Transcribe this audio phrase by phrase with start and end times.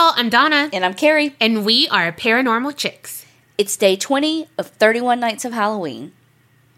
[0.00, 0.70] y'all, I'm Donna.
[0.72, 1.36] And I'm Carrie.
[1.40, 3.26] And we are Paranormal Chicks.
[3.58, 6.12] It's day 20 of 31 Nights of Halloween.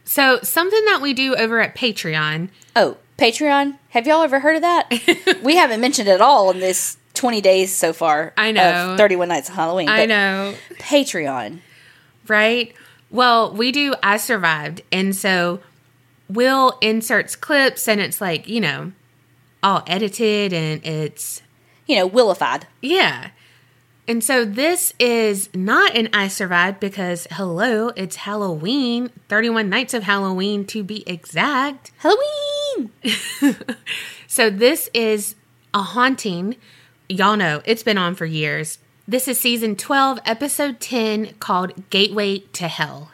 [0.05, 2.49] So, something that we do over at Patreon.
[2.75, 3.79] Oh, Patreon?
[3.91, 5.39] Have y'all ever heard of that?
[5.45, 8.33] we haven't mentioned it at all in this 20 days so far.
[8.37, 8.97] I know.
[8.99, 9.89] 31 Nights of Halloween.
[9.89, 10.57] I know.
[10.81, 11.61] Patreon.
[12.27, 12.75] Right?
[13.09, 14.83] Well, we do I Survived.
[14.91, 15.61] And so
[16.29, 18.91] Will inserts clips and it's like, you know,
[19.63, 21.41] all edited and it's
[21.93, 22.63] you know, willified.
[22.81, 23.31] Yeah.
[24.09, 30.05] And so this is not an I Survived because, hello, it's Halloween, 31 nights of
[30.05, 31.93] Halloween to be exact.
[31.99, 32.93] Halloween!
[34.27, 35.35] so this is
[35.75, 36.57] a haunting.
[37.11, 38.79] Y'all know it's been on for years.
[39.07, 43.11] This is season 12, episode 10, called Gateway to Hell.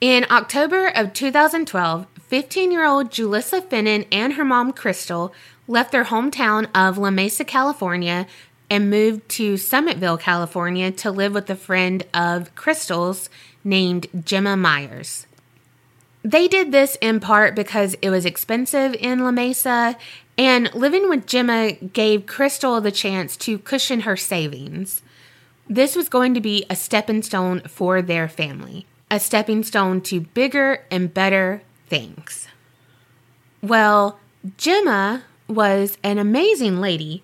[0.00, 5.32] In October of 2012, 15 year old Julisa Finan and her mom, Crystal,
[5.68, 8.26] left their hometown of La Mesa, California,
[8.70, 13.28] and moved to Summitville, California to live with a friend of Crystal's
[13.62, 15.26] named Gemma Myers.
[16.22, 19.96] They did this in part because it was expensive in La Mesa,
[20.38, 25.02] and living with Gemma gave Crystal the chance to cushion her savings.
[25.68, 30.20] This was going to be a stepping stone for their family, a stepping stone to
[30.20, 32.48] bigger and better things.
[33.62, 34.18] Well,
[34.56, 37.22] Gemma was an amazing lady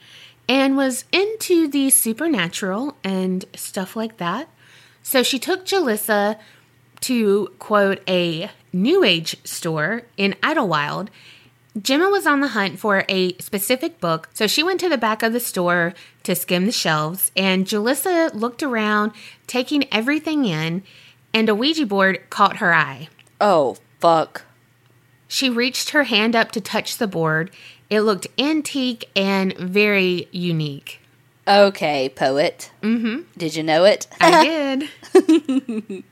[0.48, 4.48] and was into the supernatural and stuff like that.
[5.02, 6.38] So she took Julisa
[7.00, 11.10] to quote a new age store in Idlewild.
[11.80, 15.22] Gemma was on the hunt for a specific book, so she went to the back
[15.22, 19.12] of the store to skim the shelves, and Julisa looked around,
[19.46, 20.82] taking everything in,
[21.32, 23.08] and a Ouija board caught her eye.
[23.40, 24.42] Oh, fuck.
[25.32, 27.52] She reached her hand up to touch the board,
[27.88, 31.00] it looked antique and very unique.
[31.46, 32.72] Okay, poet.
[32.82, 33.20] Mm-hmm.
[33.38, 34.08] Did you know it?
[34.20, 34.44] I
[35.14, 36.04] did.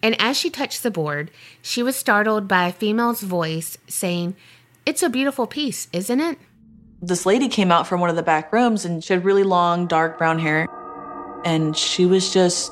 [0.00, 4.36] and as she touched the board, she was startled by a female's voice saying,
[4.86, 6.38] It's a beautiful piece, isn't it?
[7.02, 9.88] This lady came out from one of the back rooms and she had really long,
[9.88, 10.68] dark brown hair.
[11.44, 12.70] And she was just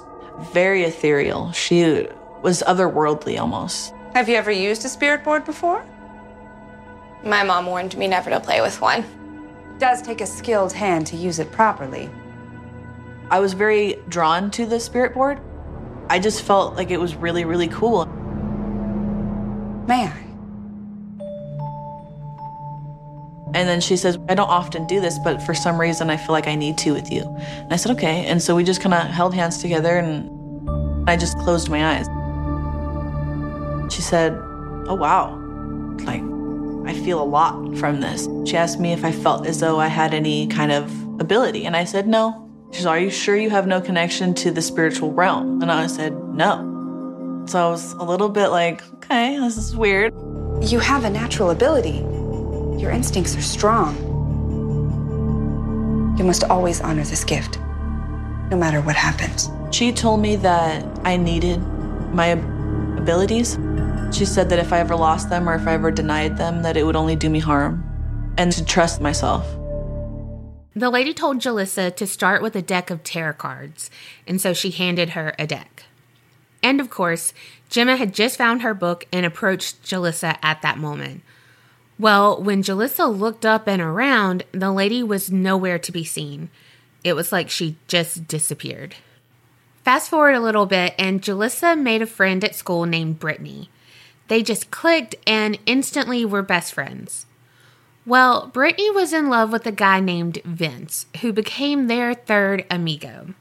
[0.53, 1.51] very ethereal.
[1.51, 2.06] She
[2.43, 3.93] was otherworldly almost.
[4.15, 5.85] Have you ever used a spirit board before?
[7.25, 9.01] My mom warned me never to play with one.
[9.01, 12.09] It does take a skilled hand to use it properly.
[13.29, 15.41] I was very drawn to the spirit board.
[16.09, 18.07] I just felt like it was really, really cool.
[19.89, 20.21] May I?
[23.53, 26.31] And then she says, I don't often do this, but for some reason I feel
[26.31, 27.23] like I need to with you.
[27.23, 28.27] And I said, okay.
[28.27, 32.07] And so we just kind of held hands together and I just closed my eyes.
[33.94, 34.32] She said,
[34.88, 35.38] Oh, wow.
[36.00, 36.21] Like,
[36.84, 38.28] I feel a lot from this.
[38.44, 40.91] She asked me if I felt as though I had any kind of
[41.21, 42.50] ability, and I said no.
[42.72, 45.62] She said, Are you sure you have no connection to the spiritual realm?
[45.62, 47.44] And I said, No.
[47.47, 50.12] So I was a little bit like, Okay, this is weird.
[50.61, 51.99] You have a natural ability.
[52.82, 53.94] Your instincts are strong.
[56.19, 57.61] You must always honor this gift,
[58.50, 59.50] no matter what happens.
[59.71, 61.62] She told me that I needed
[62.12, 62.34] my
[62.99, 63.56] abilities
[64.15, 66.77] she said that if I ever lost them or if I ever denied them, that
[66.77, 67.85] it would only do me harm
[68.39, 69.47] and to trust myself.
[70.77, 73.91] The lady told Julisa to start with a deck of tarot cards,
[74.27, 75.85] and so she handed her a deck.
[76.63, 77.33] And of course,
[77.69, 81.23] Gemma had just found her book and approached Julisa at that moment.
[81.99, 86.51] Well, when Julisa looked up and around, the lady was nowhere to be seen.
[87.05, 88.97] It was like she just disappeared.
[89.85, 93.71] Fast forward a little bit, and Julisa made a friend at school named Brittany.
[94.29, 97.27] They just clicked and instantly were best friends.
[98.07, 103.35] Well, Brittany was in love with a guy named Vince, who became their third amigo.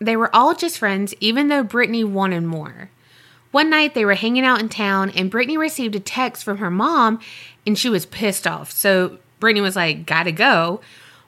[0.00, 2.90] They were all just friends, even though Brittany wanted more.
[3.50, 6.70] One night they were hanging out in town, and Brittany received a text from her
[6.70, 7.20] mom,
[7.66, 8.70] and she was pissed off.
[8.70, 10.80] So Brittany was like, Gotta go.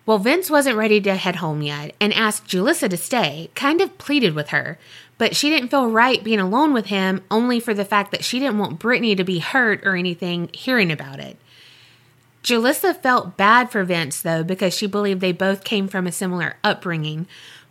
[0.04, 3.97] Well, Vince wasn't ready to head home yet and asked Julisa to stay, kind of
[3.98, 4.78] pleaded with her,
[5.21, 8.39] but she didn't feel right being alone with him only for the fact that she
[8.39, 11.37] didn't want Brittany to be hurt or anything hearing about it.
[12.43, 16.57] Julisa felt bad for Vince, though, because she believed they both came from a similar
[16.65, 17.27] upbringing.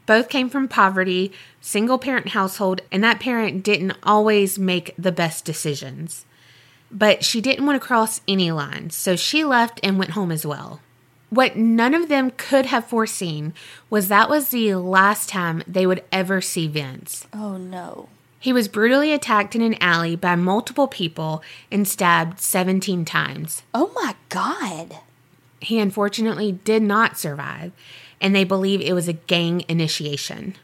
[0.06, 5.44] Both came from poverty, single parent household, and that parent didn't always make the best
[5.44, 6.28] decisions.
[6.92, 10.46] But she didn't want to cross any lines, so she left and went home as
[10.46, 10.82] well.
[11.30, 13.54] What none of them could have foreseen
[13.90, 17.28] was that was the last time they would ever see Vince.
[17.34, 18.10] Oh no.
[18.40, 23.64] He was brutally attacked in an alley by multiple people and stabbed 17 times.
[23.74, 25.00] Oh my God.
[25.60, 27.74] He unfortunately did not survive.
[28.22, 30.56] and they believe it was a gang initiation.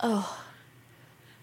[0.00, 0.38] Oh.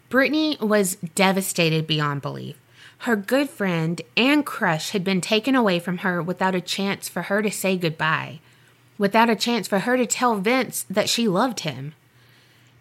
[0.10, 2.56] Brittany was devastated beyond belief.
[3.00, 7.24] Her good friend and crush had been taken away from her without a chance for
[7.24, 8.40] her to say goodbye,
[8.98, 11.94] without a chance for her to tell Vince that she loved him.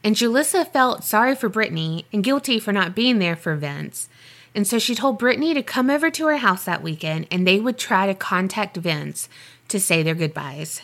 [0.02, 4.08] And Julisa felt sorry for Brittany and guilty for not being there for Vince.
[4.54, 7.60] And so she told Brittany to come over to her house that weekend and they
[7.60, 9.28] would try to contact Vince
[9.68, 10.82] to say their goodbyes.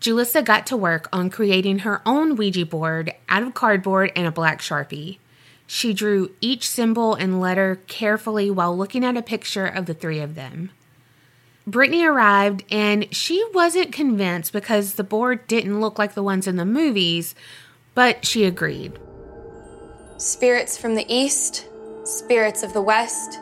[0.00, 4.32] Julisa got to work on creating her own Ouija board out of cardboard and a
[4.32, 5.18] black sharpie.
[5.66, 10.20] She drew each symbol and letter carefully while looking at a picture of the three
[10.20, 10.70] of them.
[11.66, 16.56] Brittany arrived and she wasn't convinced because the board didn't look like the ones in
[16.56, 17.34] the movies,
[17.94, 18.98] but she agreed.
[20.18, 21.68] Spirits from the east,
[22.04, 23.40] spirits of the west,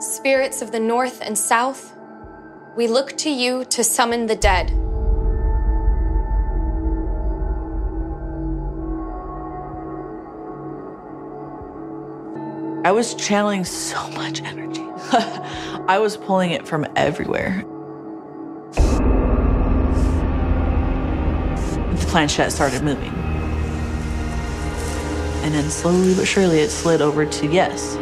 [0.00, 1.94] spirits of the north and south,
[2.76, 4.85] we look to you to summon the dead.
[12.86, 14.80] I was channeling so much energy.
[15.88, 17.64] I was pulling it from everywhere.
[21.90, 23.12] The planchette started moving.
[25.42, 27.96] And then slowly but surely it slid over to yes.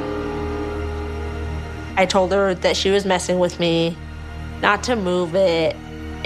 [1.96, 3.96] I told her that she was messing with me,
[4.60, 5.74] not to move it,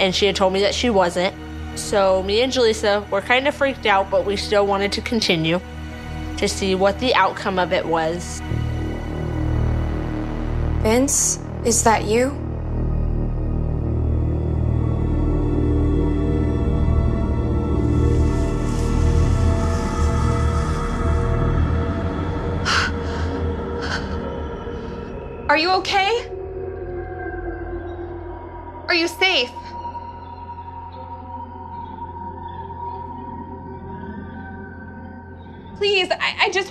[0.01, 1.33] and she had told me that she wasn't.
[1.79, 5.61] So me and Jaleesa were kind of freaked out, but we still wanted to continue
[6.39, 8.41] to see what the outcome of it was.
[10.81, 12.48] Vince, is that you?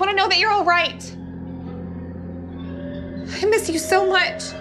[0.09, 1.17] Want to know that you're all right.
[3.43, 4.53] I miss you so much.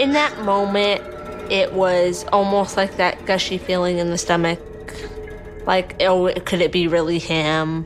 [0.00, 1.02] In that moment,
[1.52, 4.60] it was almost like that gushy feeling in the stomach.
[5.66, 7.84] Like, oh, could it be really him?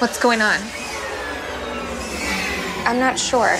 [0.00, 0.58] What's going on?
[2.86, 3.56] I'm not sure.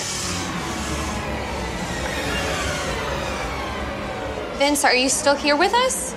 [4.66, 6.12] Vince, are you still here with us?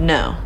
[0.00, 0.36] No.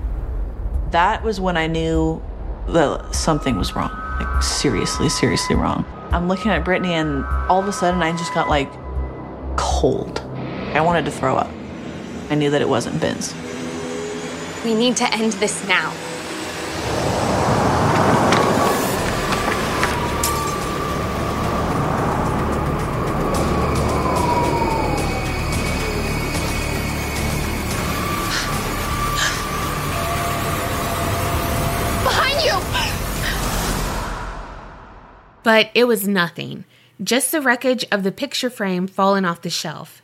[0.90, 2.22] That was when I knew
[2.68, 3.88] that something was wrong.
[4.20, 5.86] Like, seriously, seriously wrong.
[6.10, 8.70] I'm looking at Brittany, and all of a sudden, I just got like
[9.56, 10.20] cold.
[10.74, 11.50] I wanted to throw up.
[12.28, 13.34] I knew that it wasn't Vince.
[14.62, 15.94] We need to end this now.
[35.48, 36.66] But it was nothing,
[37.02, 40.02] just the wreckage of the picture frame falling off the shelf.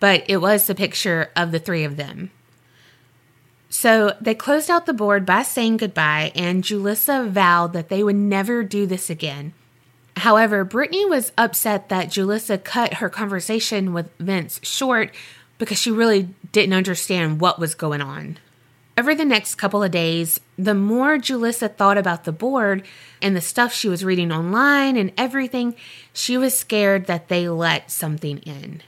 [0.00, 2.32] But it was the picture of the three of them.
[3.70, 8.16] So they closed out the board by saying goodbye, and Julisa vowed that they would
[8.16, 9.52] never do this again.
[10.16, 15.14] However, Brittany was upset that Julisa cut her conversation with Vince short
[15.58, 18.36] because she really didn't understand what was going on.
[18.98, 22.84] Over the next couple of days, the more Julisa thought about the board
[23.22, 25.74] and the stuff she was reading online and everything,
[26.12, 28.82] she was scared that they let something in.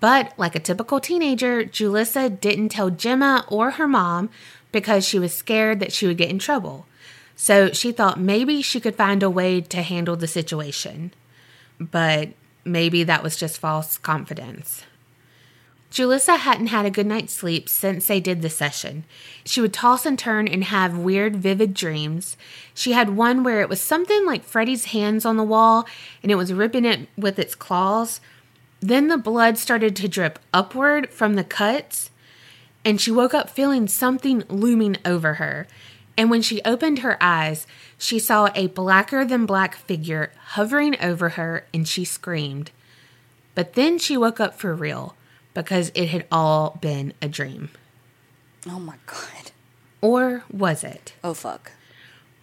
[0.00, 4.30] But like a typical teenager, Julisa didn't tell Gemma or her mom
[4.72, 6.86] because she was scared that she would get in trouble.
[7.36, 11.12] So she thought maybe she could find a way to handle the situation.
[11.78, 12.30] But
[12.64, 14.84] maybe that was just false confidence.
[15.92, 19.04] Julisa hadn't had a good night's sleep since they did the session.
[19.44, 22.38] She would toss and turn and have weird, vivid dreams.
[22.72, 25.86] She had one where it was something like Freddy's hands on the wall
[26.22, 28.22] and it was ripping it with its claws.
[28.80, 32.10] Then the blood started to drip upward from the cuts,
[32.86, 35.68] and she woke up feeling something looming over her.
[36.16, 37.66] And when she opened her eyes,
[37.98, 42.70] she saw a blacker than black figure hovering over her and she screamed.
[43.54, 45.14] But then she woke up for real
[45.54, 47.70] because it had all been a dream.
[48.68, 49.52] Oh my god.
[50.00, 51.14] Or was it?
[51.22, 51.72] Oh fuck.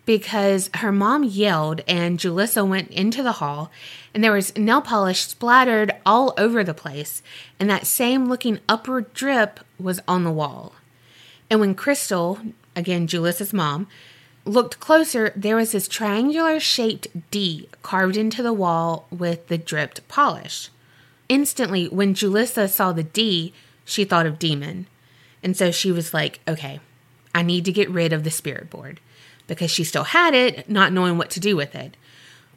[0.05, 3.71] Because her mom yelled and Julisa went into the hall
[4.13, 7.21] and there was nail polish splattered all over the place
[7.59, 10.73] and that same looking upward drip was on the wall.
[11.49, 12.39] And when Crystal,
[12.75, 13.87] again, Julisa's mom,
[14.45, 20.07] looked closer, there was this triangular shaped D carved into the wall with the dripped
[20.07, 20.69] polish.
[21.29, 23.53] Instantly, when Julisa saw the D,
[23.85, 24.87] she thought of demon.
[25.41, 26.79] And so she was like, okay,
[27.33, 28.99] I need to get rid of the spirit board
[29.47, 31.95] because she still had it, not knowing what to do with it.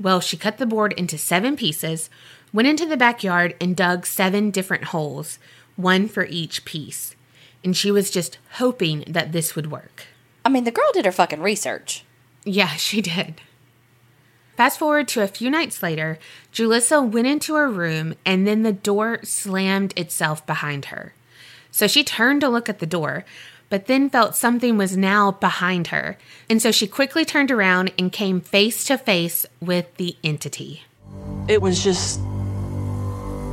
[0.00, 2.11] Well, she cut the board into seven pieces,
[2.52, 5.38] went into the backyard, and dug seven different holes,
[5.76, 7.14] one for each piece.
[7.64, 10.07] And she was just hoping that this would work.
[10.45, 12.05] I mean, the girl did her fucking research.
[12.45, 13.41] Yeah, she did.
[14.57, 16.19] Fast forward to a few nights later,
[16.53, 21.15] Julisa went into her room and then the door slammed itself behind her.
[21.71, 23.25] So she turned to look at the door,
[23.71, 26.19] but then felt something was now behind her.
[26.51, 30.83] And so she quickly turned around and came face to face with the entity.
[31.49, 32.21] It was just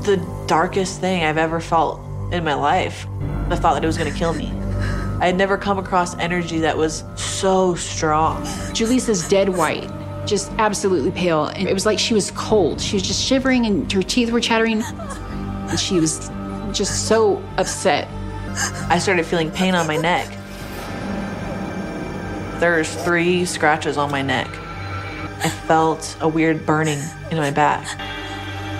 [0.03, 2.01] the darkest thing I've ever felt
[2.33, 3.07] in my life.
[3.49, 4.51] I thought that it was going to kill me.
[5.21, 8.43] I had never come across energy that was so strong.
[8.73, 9.89] Julisa's dead white,
[10.29, 11.45] just absolutely pale.
[11.45, 12.79] And it was like she was cold.
[12.79, 14.83] She was just shivering and her teeth were chattering.
[14.83, 16.29] And she was
[16.71, 18.07] just so upset.
[18.89, 20.27] I started feeling pain on my neck.
[22.59, 24.47] There's three scratches on my neck.
[25.41, 26.99] I felt a weird burning
[27.31, 27.87] in my back.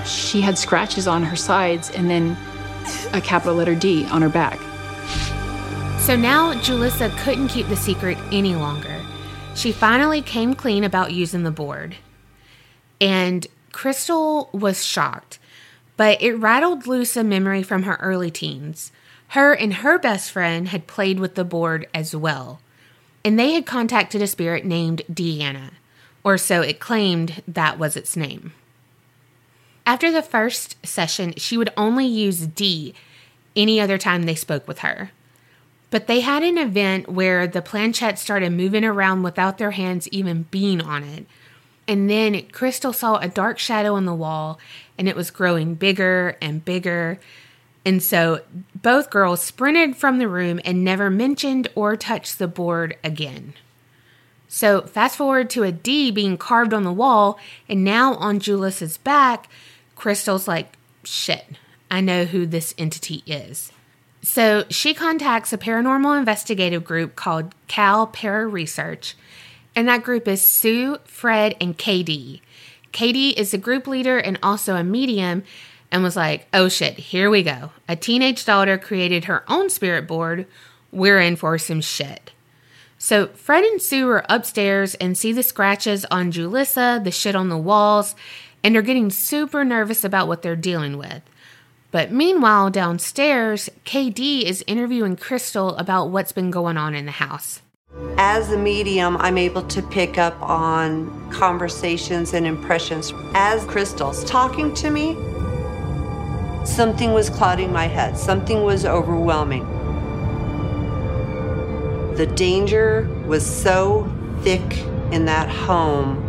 [0.06, 2.38] She had scratches on her sides and then
[3.14, 4.60] a capital letter D on her back.
[6.00, 8.99] So now Julisa couldn't keep the secret any longer.
[9.60, 11.98] She finally came clean about using the board.
[13.02, 15.38] And Crystal was shocked,
[15.98, 18.94] but it rattled loose a memory from her early teens.
[19.36, 22.62] Her and her best friend had played with the board as well,
[23.26, 25.72] and they had contacted a spirit named Deanna,
[26.24, 28.54] or so it claimed that was its name.
[29.86, 32.94] After the first session, she would only use D
[33.58, 35.12] any other time they spoke with her.
[35.92, 40.44] But they had an event where the planchette started moving around without their hands even
[40.52, 41.26] being on it.
[41.88, 44.60] And then Crystal saw a dark shadow on the wall,
[44.98, 47.20] and it was growing bigger and bigger.
[47.84, 48.42] And so
[48.76, 53.54] both girls sprinted from the room and never mentioned or touched the board again.
[54.52, 58.98] So, fast forward to a D being carved on the wall, and now on Julisa's
[58.98, 59.48] back,
[59.96, 61.46] Crystal's like, shit,
[61.92, 63.72] I know who this entity is.
[64.22, 69.16] So she contacts a paranormal investigative group called Cal Para Research,
[69.76, 72.42] and that group is Sue, Fred, and Katie.
[72.92, 75.44] Katie is the group leader and also a medium,
[75.92, 77.72] and was like, oh shit, here we go.
[77.88, 80.46] A teenage daughter created her own spirit board.
[80.92, 82.32] We're in for some shit.
[82.98, 87.50] So Fred and Sue are upstairs and see the scratches on Julisa, the shit on
[87.50, 88.14] the walls,
[88.64, 91.22] and are getting super nervous about what they're dealing with.
[91.92, 97.62] But meanwhile, downstairs, Katie is interviewing Crystal about what's been going on in the house.
[98.18, 103.12] As a medium, I'm able to pick up on conversations and impressions.
[103.34, 105.16] As Crystal's talking to me,
[106.64, 109.66] something was clouding my head, something was overwhelming.
[112.16, 114.08] The danger was so
[114.42, 114.78] thick
[115.12, 116.26] in that home.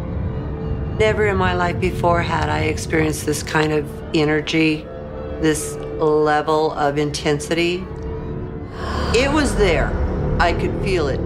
[0.99, 4.87] Never in my life before had I experienced this kind of energy
[5.41, 7.85] this level of intensity.
[9.15, 9.91] It was there.
[10.39, 11.21] I could feel it.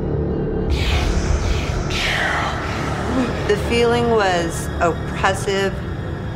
[3.49, 5.75] The feeling was oppressive,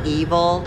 [0.05, 0.65] evil.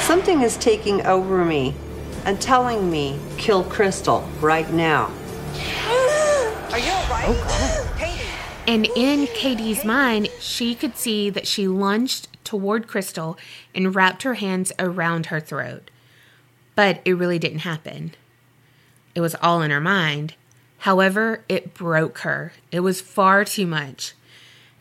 [0.00, 1.74] Something is taking over me
[2.24, 5.10] and telling me, kill Crystal right now.
[8.66, 13.38] And in Katie's mind, she could see that she lunged toward Crystal
[13.74, 15.90] and wrapped her hands around her throat.
[16.74, 18.14] But it really didn't happen.
[19.14, 20.34] It was all in her mind.
[20.78, 22.52] However, it broke her.
[22.72, 24.14] It was far too much.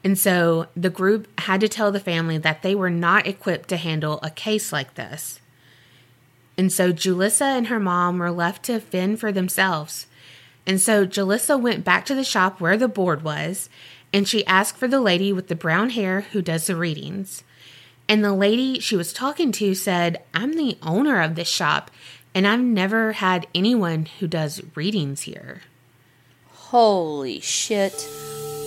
[0.04, 3.78] And so the group had to tell the family that they were not equipped to
[3.78, 5.40] handle a case like this.
[6.58, 10.08] And so Julisa and her mom were left to fend for themselves.
[10.68, 13.70] And so Julisa went back to the shop where the board was
[14.14, 17.44] and she asked for the lady with the brown hair who does the readings.
[18.08, 21.92] And the lady she was talking to said, I'm the owner of this shop
[22.36, 25.62] and I've never had anyone who does readings here.
[26.52, 27.94] Holy shit.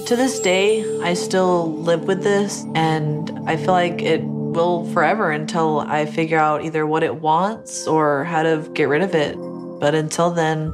[0.07, 5.31] To this day, I still live with this, and I feel like it will forever
[5.31, 9.37] until I figure out either what it wants or how to get rid of it.
[9.81, 10.73] But until then,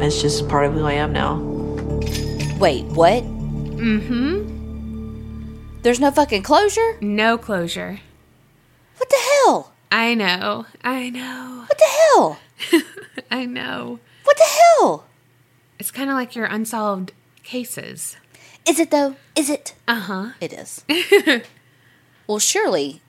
[0.00, 1.36] it's just part of who I am now.
[2.58, 3.22] Wait, what?
[3.22, 5.78] Mm hmm.
[5.82, 6.98] There's no fucking closure?
[7.00, 8.00] No closure.
[8.96, 9.72] What the hell?
[9.92, 10.66] I know.
[10.82, 11.64] I know.
[11.68, 12.38] What the hell?
[13.30, 14.00] I know.
[14.24, 14.44] What the
[14.80, 15.06] hell?
[15.78, 17.12] It's kind of like your unsolved
[17.44, 18.16] cases.
[18.68, 19.14] Is it though?
[19.36, 19.74] Is it?
[19.86, 20.28] Uh huh.
[20.40, 20.84] It is.
[22.26, 23.00] well, surely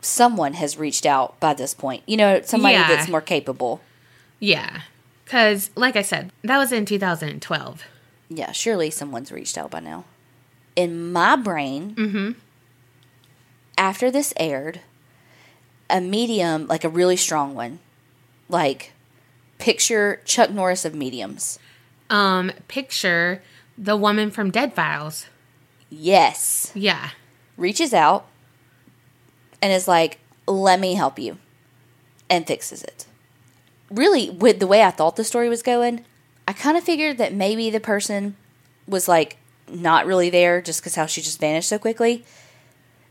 [0.00, 2.02] someone has reached out by this point.
[2.06, 2.88] You know, somebody Yeah.
[2.88, 3.80] that's more capable.
[4.40, 4.82] Yeah.
[5.26, 7.82] Because, like I said, that was in 2012.
[8.28, 10.04] Yeah, surely someone's reached out by now.
[10.76, 12.36] In my brain,
[13.76, 14.80] after this aired,
[15.90, 17.80] a medium, like a really strong one,
[18.48, 18.92] like
[19.58, 21.58] picture Chuck Norris of mediums.
[22.08, 23.42] Um, picture
[23.76, 25.26] the woman from Dead Files.
[25.90, 26.70] Yes.
[26.74, 27.10] Yeah.
[27.56, 28.26] Reaches out
[29.60, 31.38] and is like, let me help you,
[32.30, 33.06] and fixes it.
[33.90, 36.04] Really, with the way I thought the story was going,
[36.48, 38.36] I kind of figured that maybe the person
[38.86, 39.36] was like
[39.68, 42.24] not really there just because how she just vanished so quickly.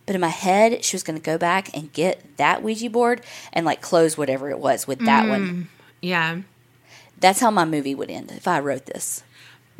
[0.05, 3.21] But in my head, she was going to go back and get that Ouija board
[3.51, 5.47] and like close whatever it was with that one.
[5.47, 5.65] Mm,
[6.01, 6.41] yeah.
[7.19, 9.23] That's how my movie would end if I wrote this.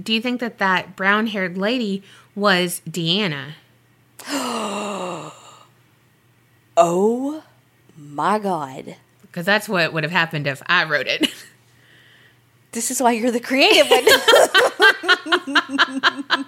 [0.02, 3.52] Do you think that that brown haired lady was Deanna?
[6.78, 7.44] Oh
[7.98, 8.98] my God.
[9.36, 11.30] Because that's what would have happened if I wrote it.
[12.72, 14.04] This is why you're the creative one.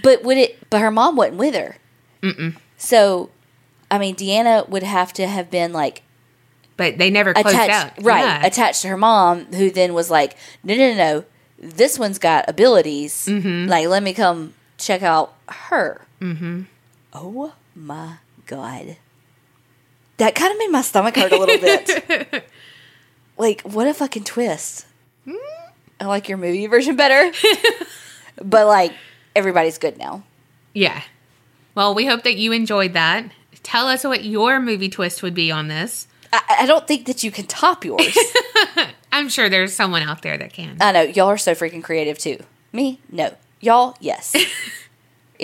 [0.00, 0.70] but would it?
[0.70, 1.76] But her mom wasn't with her.
[2.22, 2.54] Mm-mm.
[2.76, 3.30] So,
[3.90, 6.04] I mean, Deanna would have to have been like
[6.76, 8.04] but they never closed attached, out.
[8.04, 8.20] right?
[8.20, 8.46] Yeah.
[8.46, 11.24] Attached to her mom, who then was like, "No, no, no, no.
[11.58, 13.26] This one's got abilities.
[13.26, 13.68] Mm-hmm.
[13.68, 16.62] Like, let me come check out her." Mm-hmm.
[17.12, 18.98] Oh my god,
[20.18, 22.44] that kind of made my stomach hurt a little bit.
[23.38, 24.86] like, what a fucking twist!
[26.00, 27.32] I like your movie version better,
[28.44, 28.92] but like,
[29.34, 30.22] everybody's good now.
[30.74, 31.02] yeah.
[31.74, 33.32] Well, we hope that you enjoyed that.
[33.64, 36.06] Tell us what your movie twist would be on this.
[36.32, 38.16] I, I don't think that you can top yours.
[39.12, 40.76] I'm sure there's someone out there that can.
[40.80, 42.38] I know y'all are so freaking creative too.
[42.72, 43.34] Me, no.
[43.60, 44.36] Y'all, yes.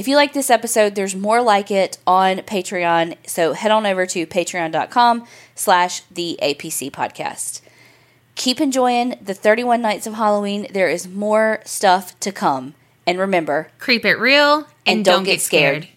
[0.01, 3.19] If you like this episode, there's more like it on Patreon.
[3.27, 7.61] So head on over to patreon.com slash the APC podcast.
[8.35, 10.67] Keep enjoying the 31 nights of Halloween.
[10.73, 12.73] There is more stuff to come.
[13.07, 15.83] And remember, Creep it real and, And don't, don't get scared.
[15.83, 15.97] scared.